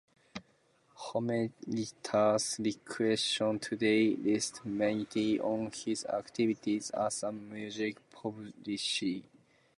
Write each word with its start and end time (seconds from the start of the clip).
Hoffmeister's 0.97 2.55
reputation 2.57 3.59
today 3.59 4.15
rests 4.15 4.65
mainly 4.65 5.39
on 5.39 5.71
his 5.71 6.05
activities 6.05 6.89
as 6.89 7.21
a 7.21 7.31
music 7.31 7.97
publisher. 8.09 9.21